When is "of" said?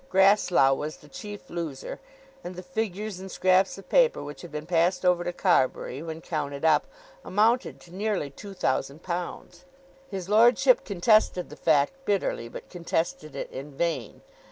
3.77-3.87